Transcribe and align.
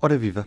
Ora 0.00 0.16
viva, 0.16 0.46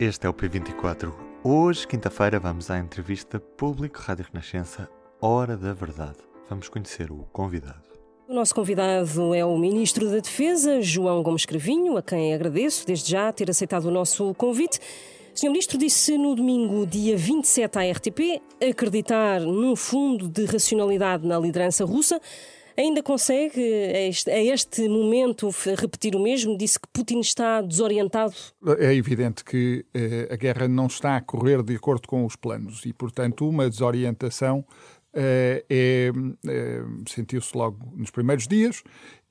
este 0.00 0.26
é 0.26 0.30
o 0.30 0.32
P24. 0.32 1.12
Hoje, 1.44 1.86
quinta-feira, 1.86 2.40
vamos 2.40 2.70
à 2.70 2.78
entrevista 2.78 3.38
Público 3.38 4.00
Rádio 4.00 4.24
Renascença, 4.32 4.88
Hora 5.20 5.54
da 5.54 5.74
Verdade. 5.74 6.16
Vamos 6.48 6.70
conhecer 6.70 7.12
o 7.12 7.26
convidado. 7.30 7.82
O 8.26 8.32
nosso 8.32 8.54
convidado 8.54 9.34
é 9.34 9.44
o 9.44 9.58
Ministro 9.58 10.08
da 10.10 10.20
Defesa, 10.20 10.80
João 10.80 11.22
Gomes 11.22 11.44
Cravinho, 11.44 11.98
a 11.98 12.02
quem 12.02 12.32
agradeço 12.32 12.86
desde 12.86 13.10
já 13.10 13.30
ter 13.30 13.50
aceitado 13.50 13.84
o 13.84 13.90
nosso 13.90 14.32
convite. 14.32 14.80
O. 15.44 15.46
Ministro 15.50 15.76
disse 15.76 16.16
no 16.16 16.34
domingo, 16.34 16.86
dia 16.86 17.18
27, 17.18 17.78
à 17.78 17.92
RTP, 17.92 18.40
acreditar 18.66 19.42
num 19.42 19.76
fundo 19.76 20.26
de 20.26 20.46
racionalidade 20.46 21.26
na 21.26 21.38
liderança 21.38 21.84
russa. 21.84 22.18
Ainda 22.78 23.02
consegue, 23.02 23.62
a 24.28 24.38
este, 24.38 24.86
momento, 24.86 25.48
repetir 25.78 26.14
o 26.14 26.22
mesmo? 26.22 26.58
Disse 26.58 26.78
que 26.78 26.86
Putin 26.92 27.20
está 27.20 27.62
desorientado? 27.62 28.34
É 28.78 28.94
evidente 28.94 29.42
que 29.42 29.86
eh, 29.94 30.28
a 30.30 30.36
guerra 30.36 30.68
não 30.68 30.86
está 30.86 31.16
a 31.16 31.22
correr 31.22 31.62
de 31.62 31.74
acordo 31.74 32.06
com 32.06 32.26
os 32.26 32.36
planos 32.36 32.84
e, 32.84 32.92
portanto, 32.92 33.48
uma 33.48 33.70
desorientação 33.70 34.62
eh, 35.14 35.64
é, 35.70 36.12
é, 36.46 36.82
sentiu-se 37.08 37.56
logo 37.56 37.78
nos 37.96 38.10
primeiros 38.10 38.46
dias 38.46 38.82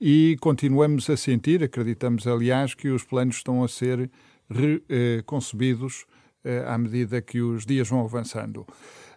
e 0.02 0.36
continuamos 0.41 1.08
a 1.12 1.16
sentir, 1.16 1.64
acreditamos, 1.64 2.25
aliás, 2.25 2.73
que 2.73 2.89
os 2.89 3.03
planos 3.03 3.36
estão 3.36 3.64
a 3.64 3.67
ser 3.67 4.09
reconcebidos 4.50 6.05
à 6.67 6.77
medida 6.77 7.22
que 7.23 7.41
os 7.41 7.66
dias 7.66 7.89
vão 7.89 8.02
avançando. 8.02 8.67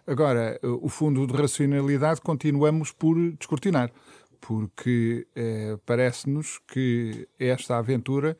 Agora, 0.07 0.59
o 0.63 0.89
fundo 0.89 1.27
de 1.27 1.33
racionalidade 1.33 2.21
continuamos 2.21 2.91
por 2.91 3.15
descortinar 3.33 3.91
porque 4.39 5.27
eh, 5.35 5.77
parece-nos 5.85 6.59
que 6.59 7.27
esta 7.37 7.77
aventura 7.77 8.37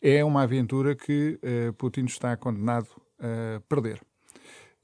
é 0.00 0.24
uma 0.24 0.42
aventura 0.42 0.94
que 0.94 1.38
eh, 1.42 1.72
Putin 1.76 2.04
está 2.04 2.36
condenado 2.36 2.88
a 3.18 3.60
perder. 3.68 4.00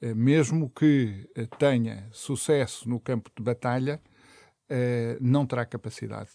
Eh, 0.00 0.14
mesmo 0.14 0.70
que 0.70 1.29
tenha 1.59 2.09
sucesso 2.10 2.88
no 2.88 2.98
campo 2.98 3.30
de 3.37 3.42
batalha, 3.42 4.01
não 5.20 5.46
terá 5.46 5.65
capacidade 5.66 6.30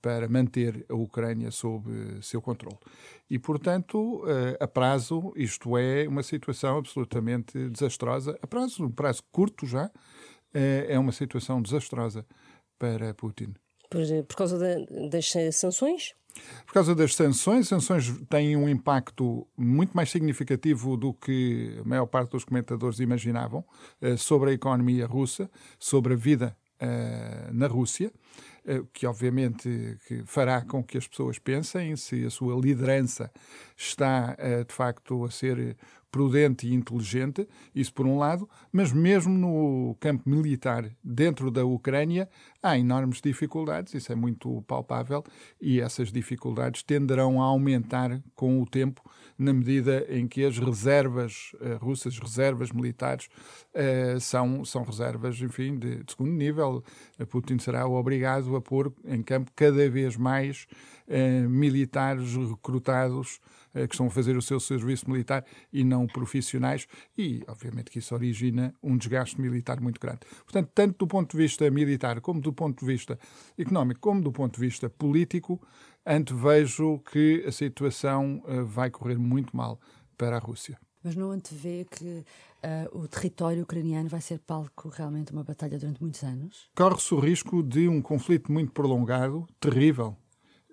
para 0.00 0.26
manter 0.26 0.86
a 0.88 0.94
Ucrânia 0.94 1.50
sob 1.50 1.86
seu 2.22 2.40
controle. 2.40 2.78
E, 3.28 3.38
portanto, 3.38 4.24
a 4.58 4.66
prazo, 4.66 5.32
isto 5.36 5.76
é 5.76 6.08
uma 6.08 6.22
situação 6.22 6.78
absolutamente 6.78 7.68
desastrosa. 7.68 8.36
A 8.42 8.46
prazo, 8.46 8.86
um 8.86 8.90
prazo 8.90 9.22
curto 9.30 9.66
já, 9.66 9.90
é 10.52 10.98
uma 10.98 11.12
situação 11.12 11.60
desastrosa 11.60 12.26
para 12.78 13.14
Putin. 13.14 13.54
Por, 13.94 14.24
por 14.24 14.36
causa 14.36 14.58
da, 14.58 15.08
das 15.08 15.32
sanções? 15.52 16.14
Por 16.66 16.74
causa 16.74 16.94
das 16.94 17.14
sanções, 17.14 17.68
sanções 17.68 18.12
têm 18.28 18.56
um 18.56 18.68
impacto 18.68 19.46
muito 19.56 19.92
mais 19.96 20.10
significativo 20.10 20.96
do 20.96 21.14
que 21.14 21.78
a 21.80 21.88
maior 21.88 22.06
parte 22.06 22.30
dos 22.30 22.44
comentadores 22.44 22.98
imaginavam 22.98 23.64
uh, 24.02 24.18
sobre 24.18 24.50
a 24.50 24.52
economia 24.52 25.06
russa, 25.06 25.48
sobre 25.78 26.14
a 26.14 26.16
vida 26.16 26.56
uh, 26.80 27.54
na 27.54 27.68
Rússia, 27.68 28.12
uh, 28.66 28.84
que 28.92 29.06
obviamente 29.06 29.96
fará 30.26 30.60
com 30.62 30.82
que 30.82 30.98
as 30.98 31.06
pessoas 31.06 31.38
pensem 31.38 31.94
se 31.94 32.24
a 32.24 32.30
sua 32.30 32.60
liderança 32.60 33.30
está 33.76 34.36
de 34.66 34.74
facto 34.74 35.24
a 35.24 35.30
ser 35.30 35.76
prudente 36.14 36.68
e 36.68 36.72
inteligente, 36.72 37.44
isso 37.74 37.92
por 37.92 38.06
um 38.06 38.16
lado, 38.16 38.48
mas 38.70 38.92
mesmo 38.92 39.36
no 39.36 39.96
campo 39.98 40.30
militar 40.30 40.88
dentro 41.02 41.50
da 41.50 41.64
Ucrânia 41.64 42.28
há 42.62 42.78
enormes 42.78 43.20
dificuldades, 43.20 43.94
isso 43.94 44.12
é 44.12 44.14
muito 44.14 44.62
palpável, 44.62 45.24
e 45.60 45.80
essas 45.80 46.12
dificuldades 46.12 46.84
tenderão 46.84 47.42
a 47.42 47.46
aumentar 47.46 48.22
com 48.36 48.62
o 48.62 48.64
tempo, 48.64 49.02
na 49.36 49.52
medida 49.52 50.06
em 50.08 50.28
que 50.28 50.44
as 50.44 50.56
reservas 50.56 51.50
uh, 51.54 51.84
russas, 51.84 52.16
reservas 52.16 52.70
militares, 52.70 53.28
uh, 53.74 54.20
são, 54.20 54.64
são 54.64 54.84
reservas, 54.84 55.40
enfim, 55.40 55.76
de, 55.76 56.04
de 56.04 56.12
segundo 56.12 56.30
nível. 56.30 56.84
Putin 57.28 57.58
será 57.58 57.88
obrigado 57.88 58.54
a 58.54 58.60
pôr 58.60 58.92
em 59.04 59.20
campo 59.20 59.50
cada 59.56 59.90
vez 59.90 60.16
mais 60.16 60.68
uh, 61.08 61.48
militares 61.48 62.34
recrutados 62.36 63.40
que 63.74 63.92
estão 63.92 64.06
a 64.06 64.10
fazer 64.10 64.36
o 64.36 64.40
seu 64.40 64.60
serviço 64.60 65.10
militar 65.10 65.44
e 65.72 65.82
não 65.82 66.06
profissionais, 66.06 66.86
e 67.18 67.42
obviamente 67.48 67.90
que 67.90 67.98
isso 67.98 68.14
origina 68.14 68.72
um 68.80 68.96
desgaste 68.96 69.40
militar 69.40 69.80
muito 69.80 70.00
grande. 70.00 70.20
Portanto, 70.44 70.70
tanto 70.72 70.98
do 70.98 71.08
ponto 71.08 71.32
de 71.32 71.36
vista 71.36 71.68
militar, 71.68 72.20
como 72.20 72.40
do 72.40 72.52
ponto 72.52 72.78
de 72.78 72.86
vista 72.86 73.18
económico, 73.58 73.98
como 73.98 74.22
do 74.22 74.30
ponto 74.30 74.54
de 74.54 74.60
vista 74.60 74.88
político, 74.88 75.60
antevejo 76.06 77.00
que 77.00 77.44
a 77.46 77.50
situação 77.50 78.44
uh, 78.46 78.64
vai 78.64 78.90
correr 78.90 79.18
muito 79.18 79.56
mal 79.56 79.80
para 80.16 80.36
a 80.36 80.38
Rússia. 80.38 80.78
Mas 81.02 81.16
não 81.16 81.32
antevê 81.32 81.84
que 81.90 82.24
uh, 82.64 82.98
o 82.98 83.08
território 83.08 83.64
ucraniano 83.64 84.08
vai 84.08 84.20
ser 84.20 84.38
palco 84.38 84.88
realmente 84.88 85.26
de 85.26 85.32
uma 85.32 85.44
batalha 85.44 85.78
durante 85.78 86.00
muitos 86.00 86.22
anos? 86.22 86.70
Corre-se 86.76 87.12
o 87.12 87.18
risco 87.18 87.62
de 87.62 87.88
um 87.88 88.00
conflito 88.00 88.52
muito 88.52 88.72
prolongado, 88.72 89.46
terrível, 89.58 90.16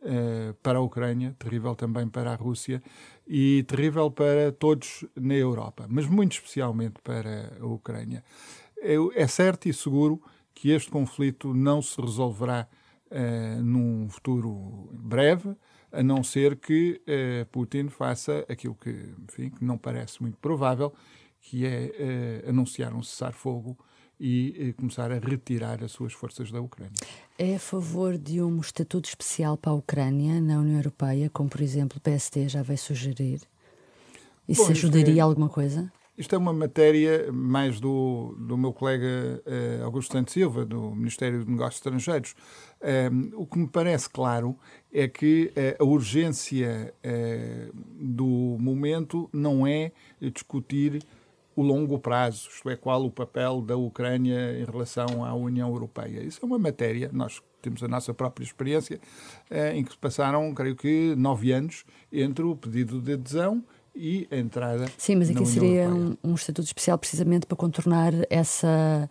eh, 0.04 0.56
para 0.64 0.80
a 0.80 0.82
Ucrânia, 0.82 1.36
terrível 1.38 1.76
também 1.76 2.08
para 2.08 2.32
a 2.32 2.36
Rússia 2.36 2.82
e 3.28 3.64
terrível 3.68 4.10
para 4.10 4.52
todos 4.52 5.06
na 5.16 5.36
Europa, 5.36 5.86
mas 5.88 6.08
muito 6.08 6.32
especialmente 6.32 6.96
para 7.04 7.56
a 7.62 7.66
Ucrânia. 7.68 8.24
É 9.14 9.28
certo 9.28 9.70
e 9.70 9.74
seguro 9.74 10.20
que 10.56 10.72
este 10.72 10.90
conflito 10.90 11.54
não 11.54 11.84
se 11.84 12.02
resolverá 12.02 12.68
uh, 13.12 13.62
num 13.62 14.10
futuro 14.10 14.90
breve, 14.92 15.56
a 15.92 16.02
não 16.02 16.24
ser 16.24 16.56
que 16.56 17.00
uh, 17.06 17.46
Putin 17.52 17.90
faça 17.90 18.44
aquilo 18.50 18.74
que, 18.74 19.14
enfim, 19.30 19.52
que 19.52 19.64
não 19.64 19.78
parece 19.78 20.20
muito 20.20 20.38
provável, 20.40 20.92
que 21.40 21.64
é 21.64 22.44
anunciar 22.48 22.92
um 22.96 23.04
cessar-fogo 23.04 23.78
e 24.22 24.74
começar 24.74 25.12
a 25.12 25.18
retirar 25.18 25.84
as 25.84 25.92
suas 25.92 26.14
forças 26.14 26.52
da 26.52 26.62
Ucrânia. 26.62 26.94
É 27.40 27.56
a 27.56 27.60
favor 27.60 28.18
de 28.18 28.40
um 28.42 28.60
estatuto 28.60 29.10
especial 29.10 29.58
para 29.58 29.72
a 29.72 29.76
Ucrânia 29.76 30.40
na 30.40 30.60
União 30.60 30.78
Europeia, 30.78 31.30
como 31.34 31.50
por 31.50 31.62
exemplo 31.62 31.98
o 31.98 32.02
PSD 32.02 32.48
já 32.48 32.62
veio 32.62 32.78
sugerir? 32.78 33.42
Isso 34.48 34.66
Bom, 34.66 34.72
ajudaria 34.72 35.18
é, 35.18 35.20
alguma 35.22 35.50
coisa? 35.50 35.92
Isto 36.18 36.36
é 36.36 36.38
uma 36.38 36.54
matéria 36.54 37.32
mais 37.32 37.80
do, 37.80 38.36
do 38.38 38.56
meu 38.56 38.72
colega 38.72 39.42
uh, 39.46 39.86
Augusto 39.86 40.12
Santos 40.12 40.34
Silva, 40.34 40.66
do 40.66 40.92
Ministério 40.92 41.44
de 41.44 41.50
Negócios 41.50 41.78
Estrangeiros. 41.78 42.36
Um, 42.80 42.88
ehm, 42.88 43.32
o 43.34 43.46
que 43.48 43.58
me 43.58 43.68
parece 43.68 44.08
claro 44.08 44.56
é 44.94 45.08
que 45.08 45.52
uh, 45.56 45.82
a 45.82 45.86
urgência 45.86 46.94
uh, 47.04 47.74
do 48.00 48.58
momento 48.60 49.28
não 49.34 49.66
é 49.66 49.92
discutir 50.20 51.02
o 51.56 51.62
longo 51.62 52.00
prazo, 52.00 52.50
isto 52.54 52.70
é, 52.70 52.76
qual 52.76 53.06
o 53.06 53.12
papel 53.12 53.62
da 53.62 53.76
Ucrânia 53.76 54.58
em 54.60 54.66
relação 54.66 55.26
à 55.26 55.34
União 55.34 55.70
Europeia. 55.70 56.24
Isso 56.24 56.40
é 56.42 56.46
uma 56.46 56.58
matéria, 56.58 57.10
nós 57.12 57.42
temos 57.62 57.84
a 57.84 57.88
nossa 57.88 58.14
própria 58.14 58.44
experiência, 58.44 59.00
eh, 59.50 59.76
em 59.76 59.84
que 59.84 59.96
passaram, 59.98 60.54
creio 60.54 60.76
que, 60.76 61.14
nove 61.16 61.52
anos 61.52 61.86
entre 62.12 62.44
o 62.44 62.56
pedido 62.56 63.00
de 63.02 63.14
adesão 63.14 63.64
e 63.96 64.28
a 64.32 64.38
entrada. 64.38 64.86
Sim, 64.98 65.18
mas 65.18 65.30
aqui 65.30 65.46
seria 65.46 65.90
um, 65.90 66.16
um, 66.24 66.34
estatuto 66.34 66.66
especial 66.66 66.98
precisamente 66.98 67.46
para 67.46 67.58
contornar 67.58 68.14
essa, 68.30 69.10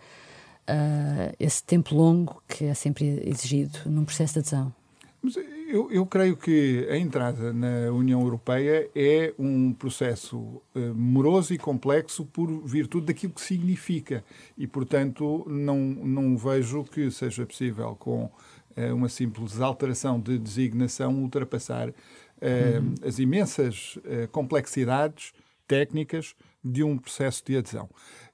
uh, 0.68 1.36
esse 1.38 1.62
tempo 1.62 1.94
longo 1.94 2.42
que 2.48 2.64
é 2.64 2.74
sempre 2.74 3.22
exigido 3.24 3.78
num 3.86 4.04
processo 4.04 4.34
de 4.34 4.38
adesão. 4.40 4.74
Mas 5.22 5.36
eu, 5.70 5.90
eu, 5.90 6.04
creio 6.04 6.36
que 6.36 6.86
a 6.90 6.96
entrada 6.96 7.52
na 7.52 7.92
União 7.92 8.20
Europeia 8.20 8.90
é 8.94 9.32
um 9.38 9.72
processo 9.72 10.36
uh, 10.38 10.94
moroso 10.94 11.54
e 11.54 11.58
complexo 11.58 12.24
por 12.26 12.48
virtude 12.66 13.06
daquilo 13.06 13.32
que 13.32 13.40
significa. 13.40 14.24
E, 14.58 14.66
portanto, 14.66 15.44
não, 15.48 15.78
não 15.78 16.36
vejo 16.36 16.84
que 16.84 17.10
seja 17.10 17.46
possível, 17.46 17.94
com 17.96 18.24
uh, 18.24 18.94
uma 18.94 19.08
simples 19.08 19.60
alteração 19.60 20.20
de 20.20 20.38
designação, 20.38 21.14
ultrapassar 21.22 21.88
uh, 21.88 21.92
uhum. 21.92 22.94
as 23.06 23.18
imensas 23.18 23.96
complexidades 24.32 25.32
técnicas 25.68 26.34
de 26.64 26.82
um 26.82 26.98
processo 26.98 27.44
de 27.46 27.56
adesão. 27.56 27.88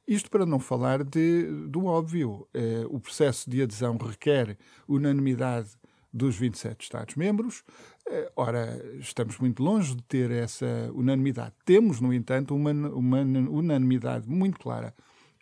Isto 0.09 0.31
para 0.31 0.47
não 0.47 0.59
falar 0.59 1.05
de, 1.05 1.45
do 1.69 1.85
óbvio. 1.87 2.47
o 2.89 3.01
processo 3.01 3.51
de 3.51 3.61
adesão 3.61 3.97
requer 3.97 4.57
unanimidade 4.89 5.71
dos 6.13 6.37
27 6.37 6.85
Estados-membros. 6.85 7.63
Eh, 8.09 8.31
ora, 8.37 8.81
estamos 8.99 9.39
muito 9.39 9.63
longe 9.63 9.95
de 9.95 10.03
ter 10.05 10.31
essa 10.31 10.91
unanimidade. 10.95 11.53
Temos, 11.65 12.01
no 12.01 12.13
entanto, 12.13 12.55
uma, 12.55 12.71
uma 12.71 13.21
unanimidade 13.21 14.29
muito 14.29 14.59
clara 14.59 14.95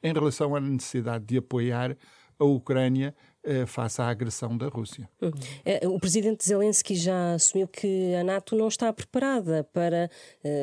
em 0.03 0.13
relação 0.13 0.55
à 0.55 0.61
necessidade 0.61 1.25
de 1.25 1.39
apoiar 1.39 1.97
a 2.39 2.45
Ucrânia 2.45 3.15
eh, 3.45 3.65
face 3.67 4.03
à 4.03 4.09
agressão 4.09 4.57
da 4.57 4.69
Rússia. 4.69 5.09
Hum. 5.23 5.31
Eh, 5.65 5.87
o 5.87 6.01
presidente 6.01 6.45
Zelensky 6.45 6.97
já 6.97 7.35
assumiu 7.35 7.69
que 7.69 8.15
a 8.15 8.25
NATO 8.25 8.57
não 8.57 8.69
está 8.69 8.93
preparada 8.93 9.65
para 9.73 10.11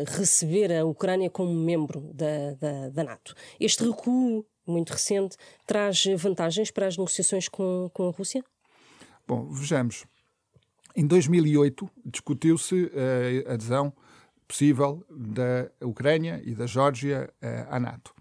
receber 0.08 0.72
a 0.74 0.86
Ucrânia 0.86 1.30
como 1.30 1.54
membro 1.54 2.02
da, 2.14 2.54
da, 2.60 2.90
da 2.90 3.04
NATO. 3.04 3.34
Este 3.60 3.84
recuo 3.84 4.46
muito 4.66 4.92
recente 4.92 5.38
traz 5.66 6.04
vantagens 6.18 6.72
para 6.72 6.88
as 6.88 6.98
negociações 6.98 7.48
com, 7.48 7.90
com 7.94 8.10
a 8.10 8.12
Rússia? 8.12 8.44
Bom, 9.32 9.48
vejamos. 9.50 10.06
Em 10.94 11.08
2008 11.08 11.90
discutiu-se 12.06 12.92
a 13.48 13.54
adesão 13.54 13.94
possível 14.46 15.06
da 15.10 15.72
Ucrânia 15.88 16.42
e 16.44 16.54
da 16.54 16.66
Geórgia 16.66 17.34
à 17.70 17.80
NATO. 17.80 18.14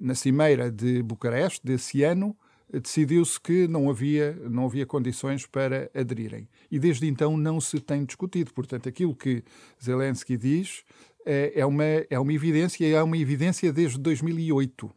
Na 0.00 0.16
cimeira 0.16 0.68
de 0.68 1.00
Bucareste 1.00 1.64
desse 1.64 2.02
ano, 2.02 2.36
decidiu-se 2.72 3.40
que 3.40 3.68
não 3.68 3.88
havia, 3.88 4.34
não 4.50 4.66
havia 4.66 4.84
condições 4.84 5.46
para 5.46 5.88
aderirem. 5.94 6.48
E 6.68 6.80
desde 6.80 7.06
então 7.06 7.36
não 7.36 7.60
se 7.60 7.78
tem 7.78 8.04
discutido. 8.04 8.52
Portanto, 8.52 8.88
aquilo 8.88 9.14
que 9.14 9.44
Zelensky 9.80 10.36
diz 10.36 10.82
é, 11.24 11.52
é 11.54 11.64
uma, 11.64 11.84
é 11.84 12.18
uma 12.18 12.32
evidência, 12.32 12.84
e 12.84 12.94
é 12.94 13.00
uma 13.00 13.16
evidência 13.16 13.72
desde 13.72 13.96
2008. 13.96 14.90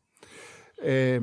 É, 0.79 1.19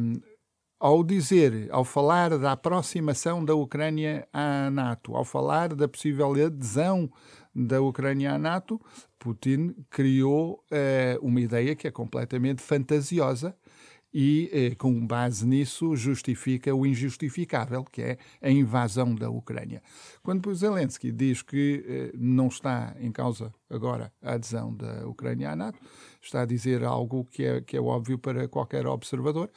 ao 0.81 1.03
dizer, 1.03 1.69
ao 1.71 1.85
falar 1.85 2.39
da 2.39 2.53
aproximação 2.53 3.45
da 3.45 3.55
Ucrânia 3.55 4.29
à 4.33 4.71
NATO, 4.71 5.17
ao 5.17 5.25
falar 5.25 5.75
da 5.75 5.89
possível 5.89 6.33
adesão 6.33 7.11
da 7.55 7.81
Ucrânia 7.81 8.35
à 8.35 8.39
NATO, 8.39 8.81
Putin 9.19 9.75
criou 9.91 10.63
é, 10.71 11.19
uma 11.21 11.41
ideia 11.41 11.75
que 11.75 11.89
é 11.89 11.91
completamente 11.91 12.63
fantasiosa 12.63 13.57
e, 14.13 14.49
eh, 14.53 14.75
com 14.75 15.07
base 15.07 15.47
nisso, 15.47 15.95
justifica 15.95 16.75
o 16.75 16.87
injustificável, 16.87 17.85
que 17.85 18.01
é 18.01 18.19
a 18.41 18.51
invasão 18.51 19.15
da 19.15 19.29
Ucrânia. 19.29 19.83
Quando 20.23 20.55
Zelensky 20.55 21.13
diz 21.13 21.43
que 21.43 21.85
eh, 21.87 22.11
não 22.15 22.49
está 22.49 22.97
em 23.01 23.13
causa 23.13 23.53
agora 23.70 24.12
a 24.23 24.32
adesão 24.32 24.75
da 24.75 25.06
Ucrânia 25.06 25.50
à 25.50 25.56
NATO, 25.56 25.79
está 26.20 26.43
a 26.43 26.44
dizer 26.47 26.85
algo 26.85 27.25
que 27.25 27.44
é, 27.44 27.61
que 27.61 27.76
é 27.76 27.81
óbvio 27.81 28.19
para 28.19 28.49
qualquer 28.49 28.87
observador. 28.87 29.50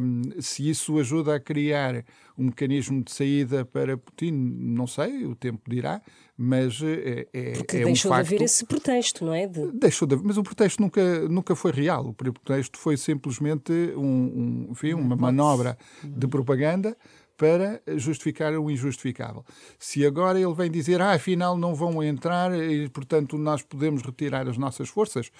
Um, 0.00 0.40
se 0.40 0.68
isso 0.68 0.98
ajuda 0.98 1.36
a 1.36 1.40
criar 1.40 2.04
um 2.36 2.44
mecanismo 2.44 3.02
de 3.02 3.12
saída 3.12 3.64
para 3.64 3.96
Putin, 3.96 4.32
não 4.32 4.86
sei, 4.86 5.24
o 5.24 5.34
tempo 5.34 5.62
dirá, 5.68 6.02
mas 6.36 6.80
é, 6.82 7.26
é, 7.32 7.52
Porque 7.52 7.78
é 7.78 7.84
deixou 7.84 8.10
um 8.10 8.14
facto, 8.14 8.28
de 8.28 8.34
haver 8.34 8.44
esse 8.44 8.64
pretexto, 8.66 9.24
não 9.24 9.32
é? 9.32 9.46
De... 9.46 9.72
Deixou 9.72 10.06
de, 10.06 10.16
mas 10.16 10.36
o 10.36 10.42
pretexto 10.42 10.82
nunca, 10.82 11.28
nunca 11.28 11.56
foi 11.56 11.72
real. 11.72 12.06
O 12.08 12.12
pretexto 12.12 12.78
foi 12.78 12.96
simplesmente 12.96 13.72
um, 13.96 14.66
um 14.66 14.68
enfim, 14.70 14.92
uma 14.92 15.16
manobra 15.16 15.78
de 16.04 16.28
propaganda 16.28 16.96
para 17.36 17.82
justificar 17.96 18.54
o 18.54 18.70
injustificável. 18.70 19.44
Se 19.78 20.04
agora 20.06 20.40
ele 20.40 20.54
vem 20.54 20.70
dizer, 20.70 21.00
ah, 21.00 21.12
afinal 21.12 21.56
não 21.56 21.74
vão 21.74 22.02
entrar 22.02 22.52
e, 22.58 22.88
portanto, 22.88 23.36
nós 23.36 23.62
podemos 23.62 24.02
retirar 24.02 24.48
as 24.48 24.56
nossas 24.56 24.88
forças, 24.88 25.30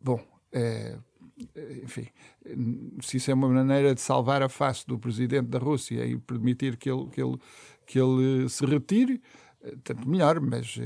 bom, 0.00 0.20
é, 0.52 0.96
enfim, 1.82 2.06
se 3.02 3.16
isso 3.16 3.30
é 3.30 3.34
uma 3.34 3.48
maneira 3.48 3.94
de 3.94 4.00
salvar 4.00 4.42
a 4.42 4.48
face 4.48 4.86
do 4.86 4.98
presidente 4.98 5.48
da 5.48 5.58
Rússia 5.58 6.04
e 6.04 6.18
permitir 6.18 6.76
que 6.76 6.90
ele, 6.90 7.06
que 7.10 7.22
ele, 7.22 7.38
que 7.86 7.98
ele 7.98 8.48
se 8.48 8.64
retire, 8.66 9.20
tanto 9.84 10.08
melhor, 10.08 10.40
mas 10.40 10.78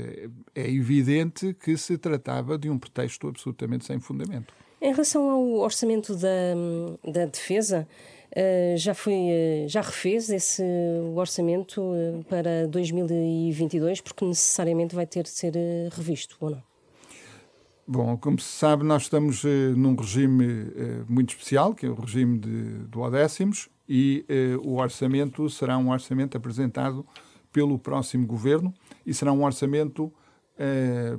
é, 0.53 0.69
evidente 0.69 1.53
que 1.53 1.77
se 1.77 1.97
tratava 1.97 2.57
de 2.57 2.69
um 2.69 2.77
pretexto 2.77 3.27
absolutamente 3.27 3.85
sem 3.85 3.99
fundamento. 3.99 4.53
Em 4.81 4.91
relação 4.91 5.29
ao 5.29 5.43
orçamento 5.59 6.15
da, 6.15 7.11
da 7.11 7.25
defesa, 7.25 7.87
já 8.77 8.93
foi 8.93 9.13
uh, 9.13 9.69
já 9.69 9.81
refez 9.81 10.29
esse 10.29 10.63
orçamento 11.15 11.81
uh, 11.81 12.23
para 12.27 12.67
2022 12.67 14.01
porque 14.01 14.25
necessariamente 14.25 14.93
vai 14.93 15.05
ter 15.05 15.23
de 15.23 15.29
ser 15.29 15.53
revisto 15.91 16.35
ou 16.39 16.51
não? 16.51 16.63
Bom, 17.87 18.17
como 18.17 18.39
se 18.39 18.49
sabe, 18.49 18.83
nós 18.83 19.03
estamos 19.03 19.43
num 19.77 19.95
regime 19.95 20.71
muito 21.07 21.29
especial, 21.29 21.75
que 21.75 21.85
é 21.85 21.89
o 21.89 21.93
regime 21.93 22.39
de, 22.39 22.63
do 22.87 22.99
Odécimos, 22.99 23.69
e 23.87 24.25
o 24.63 24.77
orçamento 24.77 25.47
será 25.51 25.77
um 25.77 25.91
orçamento 25.91 26.35
apresentado 26.35 27.05
pelo 27.53 27.77
próximo 27.77 28.25
governo 28.25 28.73
e 29.05 29.13
será 29.13 29.31
um 29.31 29.45
orçamento 29.45 30.11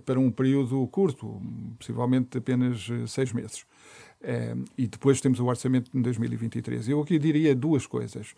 para 0.05 0.19
um 0.19 0.31
período 0.31 0.87
curto, 0.89 1.41
possivelmente 1.79 2.39
apenas 2.39 2.89
seis 3.07 3.33
meses. 3.33 3.67
Uh, 4.27 4.65
e 4.77 4.87
depois 4.87 5.21
temos 5.21 5.39
o 5.41 5.47
orçamento 5.47 5.91
de 5.93 6.03
2023. 6.03 6.89
Eu 6.89 7.01
aqui 7.01 7.19
diria 7.19 7.55
duas 7.55 7.87
coisas. 7.87 8.35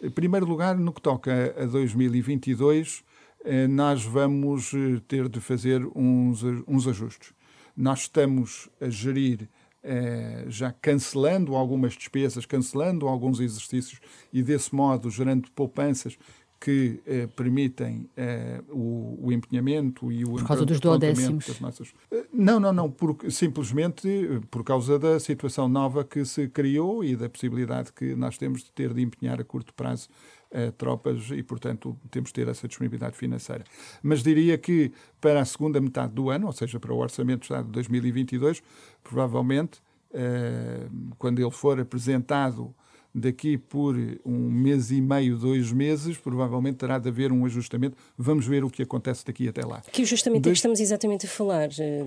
Em 0.00 0.10
primeiro 0.10 0.46
lugar, 0.46 0.76
no 0.76 0.92
que 0.92 1.00
toca 1.00 1.54
a 1.58 1.64
2022, 1.64 2.98
uh, 2.98 3.02
eh, 3.44 3.66
nós 3.66 4.04
vamos 4.04 4.72
eh, 4.72 5.00
ter 5.08 5.28
de 5.28 5.40
fazer 5.40 5.84
uns, 5.96 6.44
uns 6.68 6.86
ajustes. 6.86 7.32
Nós 7.76 8.00
estamos 8.02 8.68
a 8.80 8.88
gerir 8.88 9.48
uh, 9.82 10.50
já 10.50 10.70
cancelando 10.70 11.56
algumas 11.56 11.94
despesas, 11.94 12.46
cancelando 12.46 13.08
alguns 13.08 13.40
exercícios 13.40 14.00
e, 14.32 14.42
desse 14.42 14.72
modo, 14.74 15.10
gerando 15.10 15.50
poupanças 15.50 16.16
que 16.62 17.00
eh, 17.04 17.26
permitem 17.26 18.08
eh, 18.16 18.62
o, 18.68 19.18
o, 19.20 19.32
empenhamento 19.32 20.12
e 20.12 20.24
o 20.24 20.34
por 20.34 20.46
causa 20.46 20.64
dos 20.64 20.78
duodécimos 20.78 21.44
das 21.44 21.58
nossas... 21.58 21.92
Eh, 22.08 22.24
não, 22.32 22.60
não, 22.60 22.72
não, 22.72 22.88
por, 22.88 23.16
simplesmente 23.30 24.08
eh, 24.08 24.40
por 24.48 24.62
causa 24.62 24.96
da 24.96 25.18
situação 25.18 25.68
nova 25.68 26.04
que 26.04 26.24
se 26.24 26.46
criou 26.46 27.02
e 27.02 27.16
da 27.16 27.28
possibilidade 27.28 27.92
que 27.92 28.14
nós 28.14 28.38
temos 28.38 28.62
de 28.62 28.70
ter 28.70 28.94
de 28.94 29.02
empenhar 29.02 29.40
a 29.40 29.44
curto 29.44 29.74
prazo 29.74 30.08
eh, 30.52 30.70
tropas 30.70 31.30
e, 31.32 31.42
portanto, 31.42 31.98
temos 32.12 32.28
de 32.28 32.34
ter 32.34 32.46
essa 32.46 32.68
disponibilidade 32.68 33.16
financeira. 33.16 33.64
Mas 34.00 34.22
diria 34.22 34.56
que 34.56 34.92
para 35.20 35.40
a 35.40 35.44
segunda 35.44 35.80
metade 35.80 36.12
do 36.12 36.30
ano, 36.30 36.46
ou 36.46 36.52
seja, 36.52 36.78
para 36.78 36.94
o 36.94 36.98
Orçamento 36.98 37.40
do 37.40 37.44
Estado 37.44 37.66
de 37.66 37.72
2022, 37.72 38.62
provavelmente, 39.02 39.82
eh, 40.14 40.86
quando 41.18 41.40
ele 41.40 41.50
for 41.50 41.80
apresentado 41.80 42.72
daqui 43.14 43.58
por 43.58 43.94
um 44.24 44.50
mês 44.50 44.90
e 44.90 45.00
meio, 45.00 45.36
dois 45.36 45.70
meses, 45.72 46.16
provavelmente 46.16 46.76
terá 46.76 46.98
de 46.98 47.08
haver 47.08 47.32
um 47.32 47.44
ajustamento. 47.44 47.96
Vamos 48.16 48.46
ver 48.46 48.64
o 48.64 48.70
que 48.70 48.82
acontece 48.82 49.24
daqui 49.24 49.48
até 49.48 49.64
lá. 49.64 49.82
Que 49.92 50.02
ajustamento 50.02 50.42
de... 50.42 50.48
é 50.48 50.52
que 50.52 50.56
estamos 50.56 50.80
exatamente 50.80 51.26
a 51.26 51.28
falar? 51.28 51.68
Eh, 51.78 52.04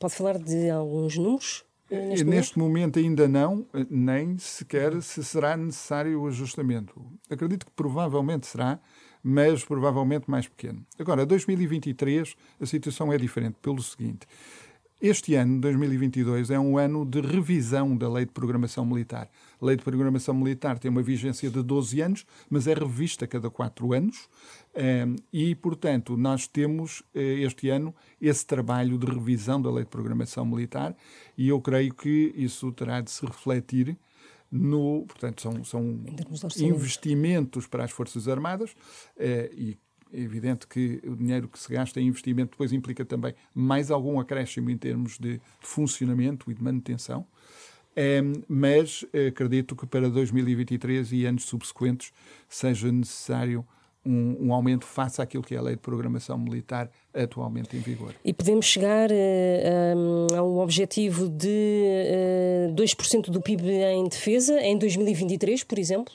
pode 0.00 0.14
falar 0.14 0.38
de 0.38 0.68
alguns 0.70 1.16
números? 1.16 1.64
Eh, 1.90 2.08
neste, 2.08 2.24
neste 2.24 2.58
momento? 2.58 2.96
momento? 2.96 2.98
ainda 2.98 3.28
não, 3.28 3.66
eh, 3.72 3.86
nem 3.88 4.36
sequer 4.38 5.00
se 5.02 5.24
será 5.24 5.56
necessário 5.56 6.20
o 6.20 6.26
ajustamento. 6.26 7.00
Acredito 7.30 7.64
que 7.64 7.72
provavelmente 7.72 8.46
será, 8.46 8.80
mas 9.22 9.64
provavelmente 9.64 10.30
mais 10.30 10.46
pequeno. 10.46 10.84
Agora, 10.98 11.24
2023, 11.24 12.34
a 12.60 12.66
situação 12.66 13.12
é 13.12 13.18
diferente 13.18 13.56
pelo 13.60 13.82
seguinte. 13.82 14.26
Este 15.00 15.36
ano, 15.36 15.60
2022, 15.60 16.50
é 16.50 16.58
um 16.58 16.76
ano 16.76 17.06
de 17.06 17.20
revisão 17.20 17.96
da 17.96 18.12
Lei 18.12 18.26
de 18.26 18.32
Programação 18.32 18.84
Militar. 18.84 19.30
A 19.62 19.64
Lei 19.64 19.76
de 19.76 19.84
Programação 19.84 20.34
Militar 20.34 20.76
tem 20.76 20.90
uma 20.90 21.02
vigência 21.02 21.48
de 21.48 21.62
12 21.62 22.00
anos, 22.00 22.26
mas 22.50 22.66
é 22.66 22.74
revista 22.74 23.24
a 23.24 23.28
cada 23.28 23.48
4 23.48 23.92
anos. 23.92 24.28
Ehm, 24.74 25.14
e, 25.32 25.54
portanto, 25.54 26.16
nós 26.16 26.48
temos 26.48 27.04
eh, 27.14 27.42
este 27.42 27.68
ano 27.68 27.94
esse 28.20 28.44
trabalho 28.44 28.98
de 28.98 29.06
revisão 29.06 29.62
da 29.62 29.70
Lei 29.70 29.84
de 29.84 29.90
Programação 29.90 30.44
Militar 30.44 30.96
e 31.36 31.48
eu 31.48 31.60
creio 31.60 31.94
que 31.94 32.34
isso 32.34 32.72
terá 32.72 33.00
de 33.00 33.12
se 33.12 33.24
refletir 33.24 33.96
no, 34.50 35.04
portanto, 35.06 35.42
são, 35.42 35.62
são 35.62 36.00
investimentos 36.58 37.68
para 37.68 37.84
as 37.84 37.92
Forças 37.92 38.26
Armadas 38.26 38.74
eh, 39.16 39.48
e 39.54 39.78
é 40.12 40.20
evidente 40.20 40.66
que 40.66 41.00
o 41.04 41.16
dinheiro 41.16 41.48
que 41.48 41.58
se 41.58 41.72
gasta 41.72 42.00
em 42.00 42.06
investimento 42.06 42.52
depois 42.52 42.72
implica 42.72 43.04
também 43.04 43.34
mais 43.54 43.90
algum 43.90 44.18
acréscimo 44.20 44.70
em 44.70 44.76
termos 44.76 45.18
de 45.18 45.40
funcionamento 45.60 46.50
e 46.50 46.54
de 46.54 46.62
manutenção. 46.62 47.26
Um, 47.96 48.42
mas 48.46 49.04
acredito 49.28 49.74
que 49.74 49.84
para 49.84 50.08
2023 50.08 51.12
e 51.12 51.26
anos 51.26 51.44
subsequentes 51.44 52.12
seja 52.48 52.92
necessário 52.92 53.66
um, 54.06 54.46
um, 54.46 54.52
aumento 54.54 54.86
face 54.86 55.20
àquilo 55.20 55.42
que 55.42 55.54
é 55.54 55.58
a 55.58 55.62
lei 55.62 55.74
de 55.74 55.80
programação 55.80 56.38
militar 56.38 56.90
atualmente 57.12 57.76
em 57.76 57.80
vigor. 57.80 58.14
E 58.24 58.32
podemos 58.32 58.66
chegar 58.66 59.10
uh, 59.10 59.96
um, 59.96 60.36
ao 60.36 60.58
objetivo 60.58 61.28
de 61.28 61.48
uh, 61.48 62.70
eh, 62.70 62.74
2% 62.74 63.30
do 63.30 63.40
PIB 63.40 63.68
em 63.68 64.08
defesa 64.08 64.60
em 64.60 64.78
2023, 64.78 65.64
por 65.64 65.78
exemplo? 65.78 66.14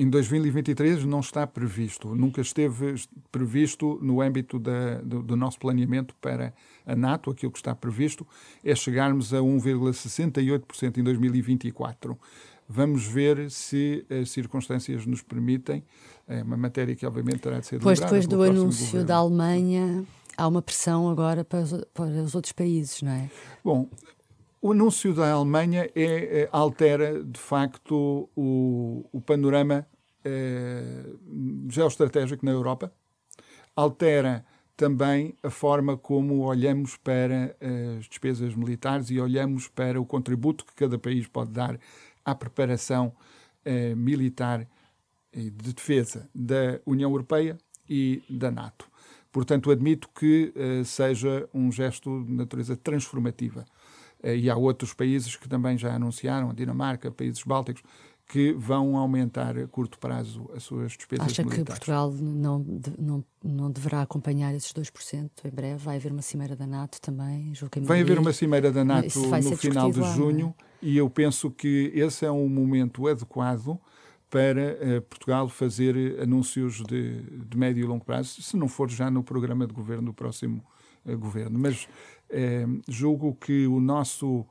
Em 0.00 0.08
2023 0.08 1.04
não 1.04 1.20
está 1.20 1.46
previsto, 1.46 2.14
nunca 2.14 2.40
esteve 2.40 2.94
previsto 3.30 3.98
no 4.00 4.22
âmbito 4.22 4.58
da, 4.58 4.94
do, 5.02 5.22
do, 5.22 5.36
nosso 5.36 5.58
planeamento 5.58 6.14
para 6.22 6.54
a 6.86 6.96
NATO. 6.96 7.30
Aquilo 7.30 7.52
que 7.52 7.58
está 7.58 7.74
previsto 7.74 8.26
é 8.64 8.74
chegarmos 8.74 9.34
a 9.34 9.40
1,68% 9.40 10.96
em 10.96 11.02
2024. 11.02 12.18
Vamos 12.66 13.06
ver 13.06 13.50
se 13.50 14.06
as 14.08 14.30
circunstâncias 14.30 15.04
nos 15.04 15.20
permitem. 15.20 15.84
É 16.26 16.42
uma 16.44 16.56
matéria 16.56 16.96
que, 16.96 17.04
obviamente, 17.04 17.40
terá 17.40 17.60
de 17.60 17.66
ser 17.66 17.78
Pois 17.78 18.00
depois 18.00 18.26
do 18.26 18.42
anúncio 18.42 18.86
governo. 18.86 19.06
da 19.06 19.16
Alemanha, 19.16 20.06
há 20.34 20.48
uma 20.48 20.62
pressão 20.62 21.10
agora 21.10 21.44
para 21.44 21.60
os, 21.60 21.84
para 21.92 22.06
os 22.06 22.34
outros 22.34 22.54
países, 22.54 23.02
não 23.02 23.12
é? 23.12 23.30
Bom, 23.62 23.86
o 24.62 24.72
anúncio 24.72 25.14
da 25.14 25.30
Alemanha 25.32 25.90
é, 25.94 26.42
é, 26.42 26.48
altera, 26.52 27.24
de 27.24 27.40
facto, 27.40 28.28
o, 28.36 29.06
o 29.10 29.20
panorama 29.20 29.86
geoestratégico 31.68 32.44
na 32.44 32.52
Europa, 32.52 32.92
altera 33.74 34.44
também 34.76 35.34
a 35.42 35.50
forma 35.50 35.96
como 35.96 36.40
olhamos 36.40 36.96
para 36.96 37.56
as 37.98 38.06
despesas 38.06 38.54
militares 38.54 39.10
e 39.10 39.20
olhamos 39.20 39.68
para 39.68 40.00
o 40.00 40.06
contributo 40.06 40.64
que 40.64 40.74
cada 40.74 40.98
país 40.98 41.26
pode 41.26 41.50
dar 41.50 41.78
à 42.24 42.34
preparação 42.34 43.12
eh, 43.64 43.94
militar 43.94 44.66
e 45.32 45.50
de 45.50 45.72
defesa 45.74 46.28
da 46.34 46.80
União 46.86 47.10
Europeia 47.10 47.58
e 47.88 48.22
da 48.28 48.50
NATO. 48.50 48.90
Portanto, 49.30 49.70
admito 49.70 50.08
que 50.08 50.52
seja 50.84 51.48
um 51.54 51.70
gesto 51.70 52.24
de 52.24 52.32
natureza 52.32 52.76
transformativa. 52.76 53.64
E 54.24 54.50
há 54.50 54.56
outros 54.56 54.92
países 54.92 55.36
que 55.36 55.48
também 55.48 55.78
já 55.78 55.94
anunciaram, 55.94 56.50
a 56.50 56.52
Dinamarca, 56.52 57.12
países 57.12 57.42
bálticos, 57.44 57.82
que 58.30 58.52
vão 58.52 58.96
aumentar 58.96 59.58
a 59.58 59.66
curto 59.66 59.98
prazo 59.98 60.48
as 60.54 60.62
suas 60.62 60.92
despesas 60.92 61.26
Acha 61.26 61.42
militares. 61.42 61.64
que 61.64 61.72
Portugal 61.72 62.12
não, 62.12 62.64
não, 62.96 63.24
não 63.42 63.70
deverá 63.72 64.02
acompanhar 64.02 64.54
esses 64.54 64.72
2% 64.72 65.30
em 65.44 65.50
breve? 65.50 65.82
Vai 65.82 65.96
haver 65.96 66.12
uma 66.12 66.22
cimeira 66.22 66.54
da 66.54 66.64
NATO 66.64 67.00
também? 67.00 67.52
Vai 67.82 68.02
haver 68.02 68.20
uma 68.20 68.32
cimeira 68.32 68.70
da 68.70 68.84
NATO 68.84 69.18
no 69.18 69.56
final 69.56 69.90
de 69.90 69.98
lá, 69.98 70.14
junho 70.14 70.54
é? 70.60 70.64
e 70.80 70.96
eu 70.96 71.10
penso 71.10 71.50
que 71.50 71.90
esse 71.92 72.24
é 72.24 72.30
um 72.30 72.48
momento 72.48 73.08
adequado 73.08 73.80
para 74.30 74.78
uh, 74.78 75.02
Portugal 75.02 75.48
fazer 75.48 76.20
anúncios 76.22 76.84
de, 76.84 77.20
de, 77.22 77.58
médio 77.58 77.82
e 77.82 77.86
longo 77.86 78.04
prazo, 78.04 78.40
se 78.40 78.56
não 78.56 78.68
for 78.68 78.88
já 78.88 79.10
no 79.10 79.24
programa 79.24 79.66
de 79.66 79.74
governo 79.74 80.04
do 80.04 80.14
próximo 80.14 80.64
uh, 81.04 81.18
governo. 81.18 81.58
Mas 81.58 81.88
uh, 82.30 82.80
julgo 82.86 83.34
que 83.34 83.66
o 83.66 83.80
nosso 83.80 84.46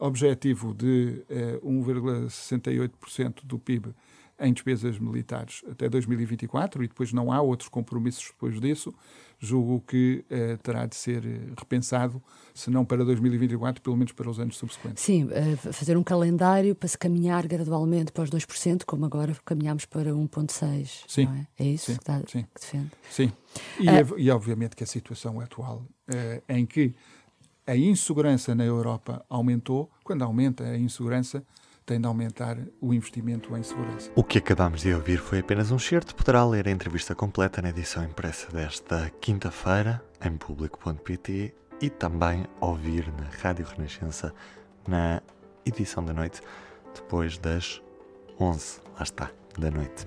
objetivo 0.00 0.74
de 0.74 1.22
1,68% 1.62 3.44
do 3.44 3.58
PIB 3.58 3.94
em 4.40 4.52
despesas 4.52 4.98
militares 4.98 5.62
até 5.70 5.88
2024 5.88 6.82
e 6.82 6.88
depois 6.88 7.12
não 7.12 7.30
há 7.30 7.40
outros 7.40 7.68
compromissos 7.68 8.28
depois 8.28 8.58
disso, 8.58 8.92
julgo 9.38 9.82
que 9.86 10.24
eh, 10.30 10.56
terá 10.62 10.86
de 10.86 10.96
ser 10.96 11.22
repensado, 11.58 12.22
se 12.54 12.70
não 12.70 12.84
para 12.84 13.04
2024, 13.04 13.82
pelo 13.82 13.96
menos 13.96 14.12
para 14.12 14.28
os 14.28 14.40
anos 14.40 14.56
subsequentes. 14.56 15.02
Sim, 15.02 15.24
uh, 15.24 15.72
fazer 15.72 15.96
um 15.96 16.02
calendário 16.02 16.74
para 16.74 16.88
se 16.88 16.96
caminhar 16.98 17.46
gradualmente 17.46 18.12
para 18.12 18.24
os 18.24 18.30
2%, 18.30 18.84
como 18.84 19.04
agora 19.04 19.36
caminhamos 19.44 19.84
para 19.84 20.10
1,6%. 20.12 21.04
Sim. 21.06 21.28
É? 21.58 21.64
é? 21.64 21.68
isso 21.68 21.86
sim, 21.86 21.94
que, 21.94 22.02
está, 22.02 22.18
sim. 22.26 22.42
que 22.54 22.60
defende? 22.60 22.90
Sim. 23.10 23.32
E, 23.78 23.88
é, 23.88 24.06
e 24.16 24.30
obviamente 24.30 24.76
que 24.76 24.84
a 24.84 24.86
situação 24.86 25.40
atual, 25.40 25.86
uh, 26.08 26.42
em 26.48 26.64
que 26.66 26.94
a 27.66 27.76
insegurança 27.76 28.54
na 28.54 28.64
Europa 28.64 29.24
aumentou, 29.28 29.90
quando 30.02 30.22
aumenta 30.22 30.64
a 30.64 30.76
insegurança, 30.76 31.44
tem 31.84 32.00
de 32.00 32.06
aumentar 32.06 32.56
o 32.80 32.94
investimento 32.94 33.56
em 33.56 33.62
segurança. 33.62 34.10
O 34.14 34.22
que 34.22 34.38
acabamos 34.38 34.82
de 34.82 34.94
ouvir 34.94 35.18
foi 35.18 35.40
apenas 35.40 35.70
um 35.70 35.78
certo. 35.78 36.14
Poderá 36.14 36.44
ler 36.44 36.68
a 36.68 36.70
entrevista 36.70 37.14
completa 37.14 37.60
na 37.60 37.70
edição 37.70 38.04
impressa 38.04 38.50
desta 38.52 39.10
quinta-feira 39.20 40.02
em 40.24 40.36
público.pt 40.36 41.54
e 41.80 41.90
também 41.90 42.46
ouvir 42.60 43.12
na 43.12 43.28
Rádio 43.42 43.66
Renascença 43.66 44.32
na 44.86 45.22
edição 45.64 46.04
da 46.04 46.12
noite, 46.12 46.40
depois 46.94 47.38
das 47.38 47.82
11, 48.38 48.80
lá 48.96 49.02
está, 49.02 49.30
da 49.58 49.70
noite. 49.70 50.06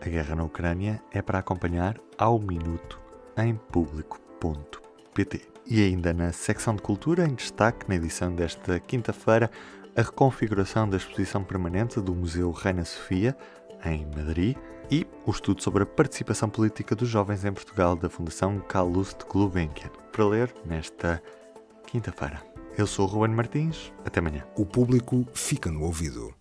A 0.00 0.08
guerra 0.08 0.34
na 0.34 0.44
Ucrânia 0.44 1.02
é 1.12 1.22
para 1.22 1.38
acompanhar 1.38 2.00
ao 2.18 2.38
minuto 2.38 3.00
em 3.36 3.54
público.pt. 3.54 4.83
E 5.66 5.82
ainda 5.82 6.12
na 6.12 6.32
secção 6.32 6.74
de 6.74 6.82
cultura, 6.82 7.24
em 7.24 7.34
destaque 7.34 7.88
na 7.88 7.94
edição 7.94 8.34
desta 8.34 8.78
quinta-feira, 8.80 9.50
a 9.96 10.02
reconfiguração 10.02 10.88
da 10.88 10.96
exposição 10.96 11.44
permanente 11.44 12.00
do 12.00 12.14
Museu 12.14 12.50
Reina 12.50 12.84
Sofia, 12.84 13.36
em 13.84 14.04
Madrid, 14.16 14.56
e 14.90 15.06
o 15.24 15.30
estudo 15.30 15.62
sobre 15.62 15.84
a 15.84 15.86
participação 15.86 16.48
política 16.48 16.94
dos 16.94 17.08
jovens 17.08 17.44
em 17.44 17.52
Portugal 17.52 17.96
da 17.96 18.10
Fundação 18.10 18.58
Calouste 18.60 19.24
Gulbenkian, 19.26 19.90
para 20.12 20.26
ler 20.26 20.54
nesta 20.66 21.22
quinta-feira. 21.86 22.42
Eu 22.76 22.86
sou 22.86 23.06
o 23.06 23.08
Ruben 23.08 23.36
Martins, 23.36 23.92
até 24.04 24.18
amanhã. 24.18 24.44
O 24.56 24.66
público 24.66 25.24
fica 25.32 25.70
no 25.70 25.82
ouvido. 25.84 26.34